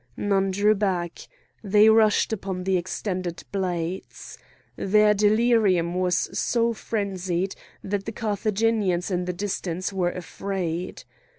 None 0.17 0.49
drew 0.49 0.73
back. 0.73 1.19
They 1.63 1.87
rushed 1.87 2.33
upon 2.33 2.63
the 2.63 2.75
extended 2.75 3.43
blades. 3.51 4.35
Their 4.75 5.13
delirium 5.13 5.93
was 5.93 6.15
so 6.35 6.73
frenzied 6.73 7.53
that 7.83 8.05
the 8.05 8.11
Carthaginians 8.11 9.11
in 9.11 9.25
the 9.25 9.33
distance 9.33 9.93
were 9.93 10.09
afraid. 10.09 11.03